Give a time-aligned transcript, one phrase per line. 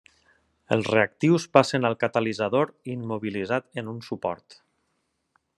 [0.75, 4.63] Els reactius passen al catalitzador immobilitzat en un suport.